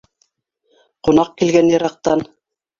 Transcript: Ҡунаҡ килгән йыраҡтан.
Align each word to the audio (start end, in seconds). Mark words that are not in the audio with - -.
Ҡунаҡ 1.09 1.31
килгән 1.43 1.71
йыраҡтан. 1.77 2.29